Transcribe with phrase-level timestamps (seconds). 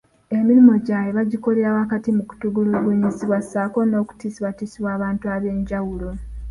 [0.37, 6.09] Emirimu gyabwe bakikolera wakati mu kutulugunyizibwa ssaako n'okutiisibwatiisibwa abantu ab'enjawulo.